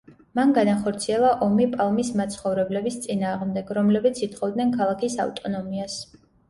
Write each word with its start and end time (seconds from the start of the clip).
მან 0.37 0.53
განახორციელა 0.57 1.29
ომი 1.49 1.67
პალმის 1.75 2.11
მაცხოვრებლების 2.21 2.99
წინააღმდეგ, 3.07 3.73
რომლებიც 3.81 4.27
ითხოვდნენ 4.31 4.77
ქალაქის 4.81 5.25
ავტონომიას. 5.29 6.03